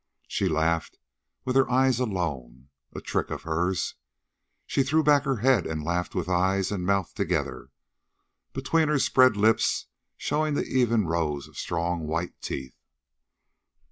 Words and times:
She 0.27 0.47
laughed 0.47 0.97
with 1.45 1.55
her 1.55 1.69
eyes 1.69 1.99
alone 1.99 2.69
a 2.91 2.99
trick 3.01 3.29
of 3.29 3.43
hers. 3.43 3.93
She 4.65 4.81
threw 4.81 5.03
back 5.03 5.25
her 5.25 5.35
head 5.35 5.67
and 5.67 5.83
laughed 5.83 6.15
with 6.15 6.27
eyes 6.27 6.71
and 6.71 6.83
mouth 6.87 7.13
together, 7.13 7.69
between 8.51 8.87
her 8.87 8.97
spread 8.97 9.37
lips 9.37 9.85
showing 10.17 10.55
the 10.55 10.63
even 10.65 11.05
rows 11.05 11.47
of 11.47 11.55
strong 11.55 12.07
white 12.07 12.33
teeth. 12.41 12.79